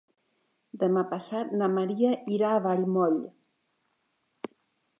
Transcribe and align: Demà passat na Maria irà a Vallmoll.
Demà 0.83 1.01
passat 1.11 1.51
na 1.59 1.67
Maria 1.75 2.15
irà 2.37 2.49
a 2.55 2.63
Vallmoll. 2.65 3.21